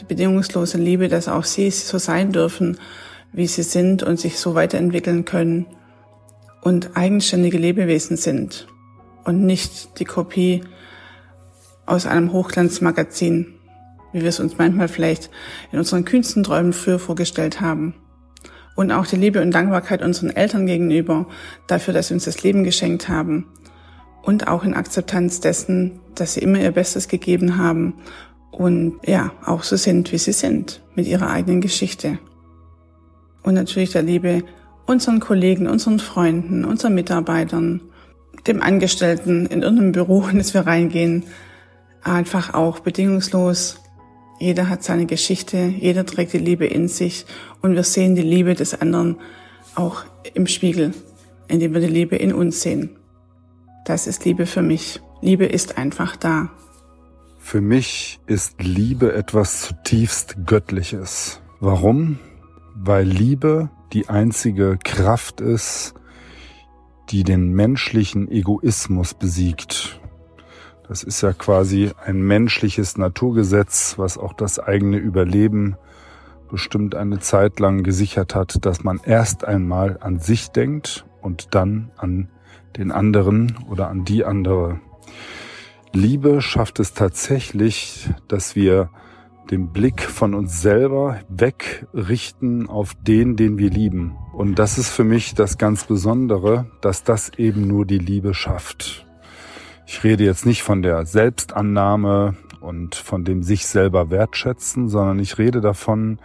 die 0.00 0.04
bedingungslose 0.04 0.78
Liebe, 0.78 1.08
dass 1.08 1.28
auch 1.28 1.44
sie 1.44 1.70
so 1.70 1.98
sein 1.98 2.32
dürfen, 2.32 2.78
wie 3.32 3.46
sie 3.46 3.62
sind 3.62 4.02
und 4.02 4.18
sich 4.18 4.38
so 4.38 4.54
weiterentwickeln 4.54 5.24
können 5.24 5.66
und 6.62 6.96
eigenständige 6.96 7.58
Lebewesen 7.58 8.16
sind 8.16 8.66
und 9.24 9.44
nicht 9.44 9.98
die 9.98 10.04
Kopie 10.04 10.64
aus 11.86 12.06
einem 12.06 12.32
Hochglanzmagazin, 12.32 13.53
wie 14.14 14.22
wir 14.22 14.30
es 14.30 14.40
uns 14.40 14.56
manchmal 14.56 14.88
vielleicht 14.88 15.28
in 15.72 15.78
unseren 15.78 16.06
kühnsten 16.06 16.42
Träumen 16.42 16.72
früher 16.72 16.98
vorgestellt 16.98 17.60
haben. 17.60 17.94
Und 18.76 18.90
auch 18.90 19.06
die 19.06 19.16
Liebe 19.16 19.42
und 19.42 19.50
Dankbarkeit 19.50 20.02
unseren 20.02 20.30
Eltern 20.30 20.66
gegenüber 20.66 21.26
dafür, 21.66 21.92
dass 21.92 22.08
sie 22.08 22.14
uns 22.14 22.24
das 22.24 22.42
Leben 22.42 22.64
geschenkt 22.64 23.08
haben. 23.08 23.46
Und 24.22 24.48
auch 24.48 24.64
in 24.64 24.74
Akzeptanz 24.74 25.40
dessen, 25.40 26.00
dass 26.14 26.34
sie 26.34 26.40
immer 26.40 26.58
ihr 26.58 26.70
Bestes 26.70 27.08
gegeben 27.08 27.58
haben 27.58 27.94
und 28.50 29.00
ja, 29.04 29.32
auch 29.44 29.64
so 29.64 29.76
sind, 29.76 30.12
wie 30.12 30.18
sie 30.18 30.32
sind, 30.32 30.80
mit 30.94 31.06
ihrer 31.06 31.28
eigenen 31.30 31.60
Geschichte. 31.60 32.18
Und 33.42 33.54
natürlich 33.54 33.90
der 33.90 34.02
Liebe 34.02 34.44
unseren 34.86 35.20
Kollegen, 35.20 35.66
unseren 35.66 35.98
Freunden, 35.98 36.64
unseren 36.64 36.94
Mitarbeitern, 36.94 37.80
dem 38.46 38.62
Angestellten 38.62 39.46
in 39.46 39.62
irgendeinem 39.62 39.92
Büro, 39.92 40.26
in 40.28 40.38
das 40.38 40.54
wir 40.54 40.66
reingehen, 40.66 41.24
einfach 42.02 42.54
auch 42.54 42.80
bedingungslos. 42.80 43.80
Jeder 44.38 44.68
hat 44.68 44.82
seine 44.82 45.06
Geschichte, 45.06 45.72
jeder 45.78 46.04
trägt 46.04 46.32
die 46.32 46.38
Liebe 46.38 46.66
in 46.66 46.88
sich 46.88 47.24
und 47.62 47.74
wir 47.74 47.84
sehen 47.84 48.14
die 48.14 48.22
Liebe 48.22 48.54
des 48.54 48.80
anderen 48.80 49.16
auch 49.74 50.04
im 50.34 50.46
Spiegel, 50.46 50.92
indem 51.48 51.74
wir 51.74 51.80
die 51.80 51.86
Liebe 51.86 52.16
in 52.16 52.32
uns 52.32 52.62
sehen. 52.62 52.90
Das 53.84 54.06
ist 54.06 54.24
Liebe 54.24 54.46
für 54.46 54.62
mich. 54.62 55.00
Liebe 55.20 55.46
ist 55.46 55.78
einfach 55.78 56.16
da. 56.16 56.50
Für 57.38 57.60
mich 57.60 58.18
ist 58.26 58.62
Liebe 58.62 59.12
etwas 59.12 59.62
zutiefst 59.62 60.46
Göttliches. 60.46 61.40
Warum? 61.60 62.18
Weil 62.74 63.06
Liebe 63.06 63.70
die 63.92 64.08
einzige 64.08 64.78
Kraft 64.82 65.40
ist, 65.40 65.94
die 67.10 67.22
den 67.22 67.52
menschlichen 67.52 68.30
Egoismus 68.30 69.14
besiegt. 69.14 70.00
Das 70.88 71.02
ist 71.02 71.22
ja 71.22 71.32
quasi 71.32 71.92
ein 72.04 72.20
menschliches 72.20 72.98
Naturgesetz, 72.98 73.94
was 73.96 74.18
auch 74.18 74.34
das 74.34 74.58
eigene 74.58 74.98
Überleben 74.98 75.76
bestimmt 76.50 76.94
eine 76.94 77.20
Zeit 77.20 77.58
lang 77.58 77.82
gesichert 77.82 78.34
hat, 78.34 78.64
dass 78.66 78.84
man 78.84 79.00
erst 79.02 79.44
einmal 79.44 79.98
an 80.00 80.20
sich 80.20 80.48
denkt 80.48 81.06
und 81.22 81.54
dann 81.54 81.90
an 81.96 82.28
den 82.76 82.92
anderen 82.92 83.56
oder 83.68 83.88
an 83.88 84.04
die 84.04 84.24
andere. 84.24 84.78
Liebe 85.92 86.42
schafft 86.42 86.80
es 86.80 86.92
tatsächlich, 86.92 88.10
dass 88.28 88.54
wir 88.54 88.90
den 89.50 89.72
Blick 89.72 90.02
von 90.02 90.34
uns 90.34 90.60
selber 90.60 91.20
wegrichten 91.28 92.68
auf 92.68 92.94
den, 92.94 93.36
den 93.36 93.58
wir 93.58 93.70
lieben. 93.70 94.16
Und 94.32 94.58
das 94.58 94.78
ist 94.78 94.90
für 94.90 95.04
mich 95.04 95.34
das 95.34 95.58
ganz 95.58 95.84
Besondere, 95.84 96.66
dass 96.80 97.04
das 97.04 97.30
eben 97.36 97.66
nur 97.66 97.86
die 97.86 97.98
Liebe 97.98 98.34
schafft. 98.34 99.06
Ich 99.86 100.02
rede 100.02 100.24
jetzt 100.24 100.46
nicht 100.46 100.62
von 100.62 100.82
der 100.82 101.04
Selbstannahme 101.04 102.36
und 102.60 102.94
von 102.94 103.24
dem 103.24 103.42
sich 103.42 103.66
selber 103.66 104.10
wertschätzen, 104.10 104.88
sondern 104.88 105.18
ich 105.18 105.38
rede 105.38 105.60
davon, 105.60 106.18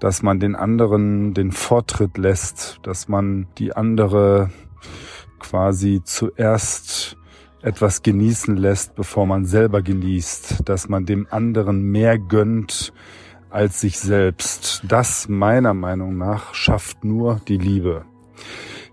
dass 0.00 0.22
man 0.22 0.40
den 0.40 0.56
anderen 0.56 1.34
den 1.34 1.52
Vortritt 1.52 2.16
lässt, 2.16 2.80
dass 2.82 3.08
man 3.08 3.46
die 3.58 3.76
andere 3.76 4.50
quasi 5.38 6.00
zuerst 6.02 7.16
etwas 7.60 8.02
genießen 8.02 8.56
lässt, 8.56 8.94
bevor 8.94 9.26
man 9.26 9.44
selber 9.44 9.82
genießt, 9.82 10.68
dass 10.68 10.88
man 10.88 11.06
dem 11.06 11.26
anderen 11.30 11.82
mehr 11.82 12.18
gönnt 12.18 12.92
als 13.50 13.80
sich 13.80 13.98
selbst. 13.98 14.82
Das 14.88 15.28
meiner 15.28 15.74
Meinung 15.74 16.16
nach 16.16 16.54
schafft 16.54 17.04
nur 17.04 17.40
die 17.46 17.58
Liebe. 17.58 18.04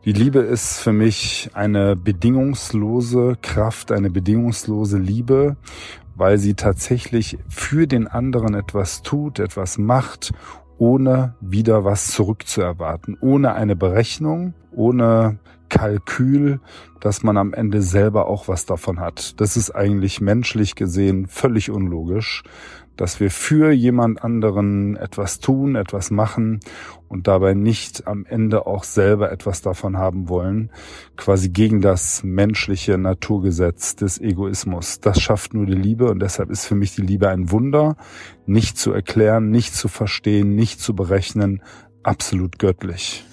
Die 0.05 0.13
Liebe 0.13 0.39
ist 0.39 0.79
für 0.79 0.93
mich 0.93 1.49
eine 1.53 1.97
bedingungslose 1.97 3.35
Kraft, 3.41 3.91
eine 3.91 4.09
bedingungslose 4.09 4.97
Liebe, 4.97 5.57
weil 6.15 6.37
sie 6.37 6.53
tatsächlich 6.53 7.37
für 7.49 7.85
den 7.85 8.07
anderen 8.07 8.53
etwas 8.53 9.01
tut, 9.01 9.39
etwas 9.39 9.77
macht, 9.77 10.31
ohne 10.77 11.35
wieder 11.41 11.83
was 11.83 12.11
zurückzuerwarten, 12.11 13.17
ohne 13.19 13.55
eine 13.55 13.75
Berechnung, 13.75 14.53
ohne 14.71 15.39
Kalkül, 15.67 16.61
dass 17.01 17.21
man 17.21 17.35
am 17.35 17.53
Ende 17.53 17.81
selber 17.81 18.27
auch 18.27 18.47
was 18.47 18.65
davon 18.65 19.01
hat. 19.01 19.39
Das 19.41 19.57
ist 19.57 19.71
eigentlich 19.71 20.21
menschlich 20.21 20.75
gesehen 20.75 21.27
völlig 21.27 21.71
unlogisch, 21.71 22.43
dass 22.99 23.21
wir 23.21 23.31
für 23.31 23.71
jemand 23.71 24.23
anderen 24.23 24.97
etwas 24.97 25.39
tun, 25.39 25.75
etwas 25.75 26.11
machen 26.11 26.59
und 27.07 27.27
dabei 27.27 27.53
nicht 27.53 28.07
am 28.07 28.25
Ende 28.25 28.67
auch 28.67 28.83
selber 28.83 29.31
etwas 29.31 29.61
davon 29.61 29.97
haben 29.97 30.27
wollen, 30.27 30.69
quasi 31.15 31.47
gegen 31.47 31.79
das 31.79 32.23
menschliche 32.23 32.97
Naturgesetz 32.97 33.95
des 33.95 34.19
Egoismus. 34.19 34.99
Das 34.99 35.21
schafft 35.21 35.53
nur 35.53 35.65
die 35.65 35.73
Liebe 35.73 36.11
und 36.11 36.19
deshalb 36.19 36.49
ist 36.49 36.65
für 36.65 36.75
mich 36.75 36.93
die 36.93 37.01
Liebe 37.01 37.29
ein 37.29 37.51
Wunder, 37.51 37.95
nicht 38.45 38.77
zu 38.77 38.91
erklären, 38.91 39.49
nicht 39.49 39.73
zu 39.73 39.87
verstehen, 39.87 40.55
nicht 40.55 40.81
zu 40.81 40.93
berechnen, 40.93 41.63
absolut 42.03 42.59
göttlich. 42.59 43.23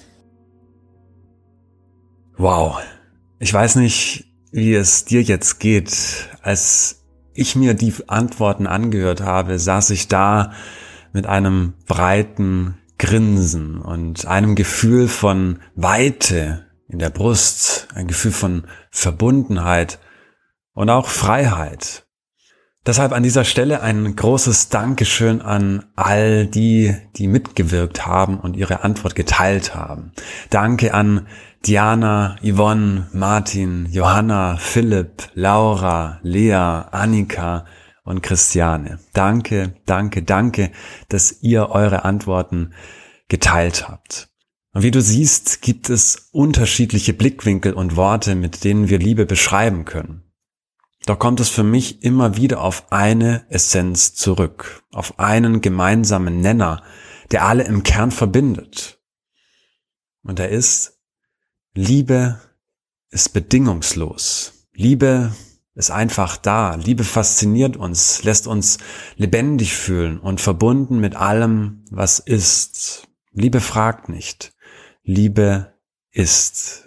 Wow. 2.37 2.79
Ich 3.41 3.53
weiß 3.53 3.77
nicht, 3.77 4.33
wie 4.53 4.75
es 4.75 5.05
dir 5.05 5.23
jetzt 5.23 5.59
geht. 5.59 6.29
Als 6.41 6.96
ich 7.37 7.57
mir 7.57 7.75
die 7.75 7.95
Antworten 8.07 8.67
angehört 8.67 9.21
habe, 9.21 9.59
saß 9.59 9.91
ich 9.91 10.09
da 10.09 10.53
mit 11.13 11.27
einem 11.27 11.75
breiten 11.87 12.79
Grinsen 12.99 13.79
und 13.79 14.27
einem 14.27 14.55
Gefühl 14.55 15.09
von 15.09 15.61
Weite 15.75 16.67
in 16.89 16.99
der 16.99 17.11
Brust, 17.11 17.89
ein 17.95 18.07
Gefühl 18.07 18.33
von 18.33 18.65
Verbundenheit 18.91 19.99
und 20.73 20.91
auch 20.91 21.09
Freiheit. 21.09 22.07
Deshalb 22.87 23.13
an 23.13 23.25
dieser 23.25 23.45
Stelle 23.45 23.81
ein 23.83 24.15
großes 24.15 24.69
Dankeschön 24.69 25.43
an 25.43 25.87
all 25.97 26.47
die, 26.47 26.95
die 27.17 27.27
mitgewirkt 27.27 28.07
haben 28.07 28.39
und 28.39 28.57
ihre 28.57 28.85
Antwort 28.85 29.17
geteilt 29.17 29.75
haben. 29.75 30.13
Danke 30.51 30.95
an 30.95 31.27
Diana, 31.67 32.37
Yvonne, 32.45 33.09
Martin, 33.13 33.89
Johanna, 33.91 34.57
Philipp, 34.57 35.29
Laura, 35.35 36.21
Lea, 36.23 36.53
Annika 36.53 37.67
und 38.05 38.23
Christiane. 38.23 39.01
Danke, 39.15 39.75
danke, 39.85 40.23
danke, 40.23 40.71
dass 41.09 41.43
ihr 41.43 41.71
eure 41.71 42.05
Antworten 42.05 42.73
geteilt 43.27 43.89
habt. 43.89 44.29
Und 44.75 44.83
wie 44.83 44.93
du 44.93 45.01
siehst, 45.01 45.61
gibt 45.61 45.91
es 45.91 46.29
unterschiedliche 46.31 47.15
Blickwinkel 47.15 47.73
und 47.73 47.97
Worte, 47.97 48.37
mit 48.37 48.63
denen 48.63 48.89
wir 48.89 49.01
Liebe 49.01 49.27
beschreiben 49.27 49.85
können. 49.85 50.23
Doch 51.07 51.19
kommt 51.19 51.41
es 51.41 51.49
für 51.49 51.65
mich 51.65 52.05
immer 52.05 52.37
wieder 52.37 52.61
auf 52.61 52.93
eine 52.93 53.45
Essenz 53.49 54.15
zurück, 54.15 54.85
auf 54.93 55.19
einen 55.19 55.63
gemeinsamen 55.63 56.41
Nenner, 56.41 56.85
der 57.33 57.45
alle 57.45 57.65
im 57.65 57.83
Kern 57.83 58.13
verbindet. 58.13 59.01
Und 60.23 60.39
er 60.39 60.51
ist, 60.51 60.96
Liebe 61.79 62.41
ist 63.11 63.35
bedingungslos. 63.35 64.67
Liebe 64.73 65.35
ist 65.75 65.91
einfach 65.91 66.39
da. 66.39 66.75
Liebe 66.75 67.05
fasziniert 67.05 67.77
uns, 67.77 68.23
lässt 68.23 68.47
uns 68.47 68.79
lebendig 69.17 69.75
fühlen 69.75 70.19
und 70.19 70.41
verbunden 70.41 71.01
mit 71.01 71.17
allem, 71.17 71.85
was 71.91 72.19
ist. 72.19 73.07
Liebe 73.33 73.61
fragt 73.61 74.09
nicht. 74.09 74.55
Liebe 75.03 75.75
ist. 76.13 76.87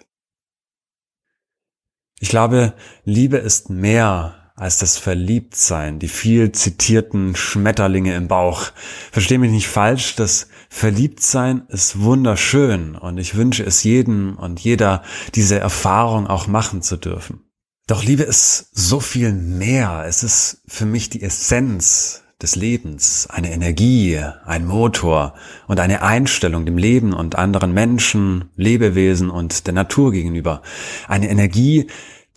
Ich 2.19 2.29
glaube, 2.29 2.73
Liebe 3.03 3.37
ist 3.37 3.69
mehr 3.69 4.48
als 4.59 4.77
das 4.77 4.97
Verliebtsein, 4.97 5.99
die 5.99 6.09
viel 6.09 6.51
zitierten 6.51 7.35
Schmetterlinge 7.35 8.13
im 8.15 8.27
Bauch. 8.27 8.71
Versteh 9.11 9.37
mich 9.37 9.51
nicht 9.51 9.69
falsch, 9.69 10.15
das 10.15 10.49
Verliebtsein 10.69 11.63
ist 11.69 12.01
wunderschön 12.01 12.95
und 12.95 13.17
ich 13.17 13.35
wünsche 13.35 13.63
es 13.63 13.83
jedem 13.83 14.35
und 14.37 14.59
jeder, 14.59 15.01
diese 15.33 15.59
Erfahrung 15.59 16.27
auch 16.27 16.47
machen 16.47 16.81
zu 16.81 16.97
dürfen. 16.97 17.41
Doch 17.87 18.03
Liebe 18.03 18.23
ist 18.23 18.69
so 18.73 18.99
viel 18.99 19.31
mehr. 19.31 20.03
Es 20.05 20.23
ist 20.23 20.61
für 20.67 20.85
mich 20.85 21.09
die 21.09 21.23
Essenz 21.23 22.23
des 22.41 22.55
Lebens, 22.55 23.27
eine 23.29 23.51
Energie, 23.51 24.19
ein 24.45 24.65
Motor 24.65 25.33
und 25.67 25.79
eine 25.79 26.03
Einstellung 26.03 26.65
dem 26.65 26.77
Leben 26.77 27.13
und 27.13 27.35
anderen 27.35 27.73
Menschen, 27.73 28.49
Lebewesen 28.55 29.29
und 29.29 29.67
der 29.67 29.73
Natur 29.73 30.11
gegenüber. 30.11 30.61
Eine 31.07 31.29
Energie, 31.29 31.87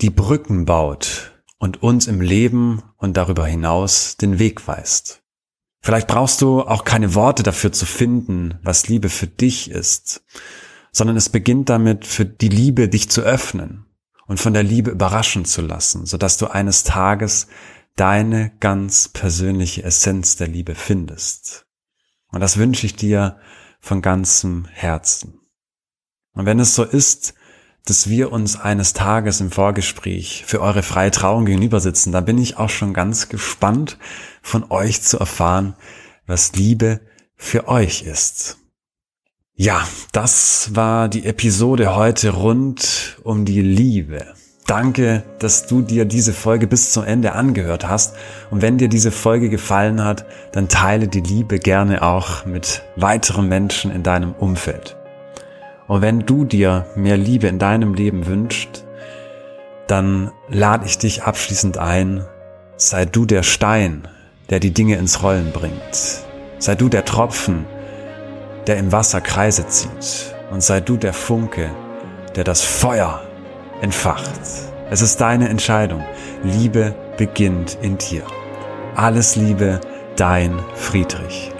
die 0.00 0.10
Brücken 0.10 0.64
baut 0.64 1.31
und 1.62 1.80
uns 1.80 2.08
im 2.08 2.20
Leben 2.20 2.82
und 2.96 3.16
darüber 3.16 3.46
hinaus 3.46 4.16
den 4.16 4.40
Weg 4.40 4.66
weist. 4.66 5.22
Vielleicht 5.80 6.08
brauchst 6.08 6.42
du 6.42 6.62
auch 6.62 6.82
keine 6.82 7.14
Worte 7.14 7.44
dafür 7.44 7.70
zu 7.70 7.86
finden, 7.86 8.58
was 8.64 8.88
Liebe 8.88 9.08
für 9.08 9.28
dich 9.28 9.70
ist, 9.70 10.24
sondern 10.90 11.16
es 11.16 11.28
beginnt 11.28 11.68
damit, 11.68 12.04
für 12.04 12.24
die 12.24 12.48
Liebe 12.48 12.88
dich 12.88 13.10
zu 13.10 13.20
öffnen 13.20 13.86
und 14.26 14.40
von 14.40 14.54
der 14.54 14.64
Liebe 14.64 14.90
überraschen 14.90 15.44
zu 15.44 15.62
lassen, 15.62 16.04
sodass 16.04 16.36
du 16.36 16.48
eines 16.48 16.82
Tages 16.82 17.46
deine 17.94 18.50
ganz 18.58 19.06
persönliche 19.06 19.84
Essenz 19.84 20.34
der 20.34 20.48
Liebe 20.48 20.74
findest. 20.74 21.68
Und 22.32 22.40
das 22.40 22.56
wünsche 22.56 22.86
ich 22.86 22.96
dir 22.96 23.38
von 23.78 24.02
ganzem 24.02 24.64
Herzen. 24.64 25.38
Und 26.32 26.44
wenn 26.44 26.58
es 26.58 26.74
so 26.74 26.82
ist, 26.82 27.34
dass 27.84 28.08
wir 28.08 28.32
uns 28.32 28.58
eines 28.58 28.92
Tages 28.92 29.40
im 29.40 29.50
Vorgespräch 29.50 30.44
für 30.46 30.60
eure 30.60 30.82
freie 30.82 31.10
Trauung 31.10 31.46
gegenüber 31.46 31.80
sitzen, 31.80 32.12
dann 32.12 32.24
bin 32.24 32.38
ich 32.38 32.56
auch 32.56 32.70
schon 32.70 32.94
ganz 32.94 33.28
gespannt 33.28 33.98
von 34.40 34.70
euch 34.70 35.02
zu 35.02 35.18
erfahren, 35.18 35.74
was 36.26 36.52
Liebe 36.54 37.00
für 37.36 37.68
euch 37.68 38.02
ist. 38.02 38.58
Ja, 39.54 39.86
das 40.12 40.74
war 40.74 41.08
die 41.08 41.26
Episode 41.26 41.94
heute 41.94 42.30
rund 42.30 43.18
um 43.22 43.44
die 43.44 43.60
Liebe. 43.60 44.34
Danke, 44.66 45.24
dass 45.40 45.66
du 45.66 45.82
dir 45.82 46.04
diese 46.04 46.32
Folge 46.32 46.66
bis 46.66 46.92
zum 46.92 47.04
Ende 47.04 47.32
angehört 47.32 47.88
hast. 47.88 48.14
Und 48.50 48.62
wenn 48.62 48.78
dir 48.78 48.88
diese 48.88 49.10
Folge 49.10 49.50
gefallen 49.50 50.02
hat, 50.04 50.24
dann 50.52 50.68
teile 50.68 51.08
die 51.08 51.20
Liebe 51.20 51.58
gerne 51.58 52.02
auch 52.02 52.46
mit 52.46 52.82
weiteren 52.96 53.48
Menschen 53.48 53.90
in 53.90 54.02
deinem 54.02 54.32
Umfeld. 54.32 54.96
Und 55.92 56.00
wenn 56.00 56.20
du 56.20 56.46
dir 56.46 56.86
mehr 56.96 57.18
Liebe 57.18 57.48
in 57.48 57.58
deinem 57.58 57.92
Leben 57.92 58.24
wünschst, 58.24 58.86
dann 59.88 60.30
lade 60.48 60.86
ich 60.86 60.96
dich 60.96 61.24
abschließend 61.24 61.76
ein, 61.76 62.24
sei 62.78 63.04
du 63.04 63.26
der 63.26 63.42
Stein, 63.42 64.08
der 64.48 64.58
die 64.58 64.72
Dinge 64.72 64.96
ins 64.96 65.22
Rollen 65.22 65.52
bringt. 65.52 66.24
Sei 66.56 66.76
du 66.76 66.88
der 66.88 67.04
Tropfen, 67.04 67.66
der 68.66 68.78
im 68.78 68.90
Wasser 68.90 69.20
Kreise 69.20 69.66
zieht. 69.66 70.34
Und 70.50 70.62
sei 70.62 70.80
du 70.80 70.96
der 70.96 71.12
Funke, 71.12 71.68
der 72.36 72.44
das 72.44 72.62
Feuer 72.62 73.20
entfacht. 73.82 74.40
Es 74.88 75.02
ist 75.02 75.20
deine 75.20 75.50
Entscheidung. 75.50 76.02
Liebe 76.42 76.94
beginnt 77.18 77.76
in 77.82 77.98
dir. 77.98 78.22
Alles 78.96 79.36
Liebe, 79.36 79.78
dein 80.16 80.58
Friedrich. 80.74 81.52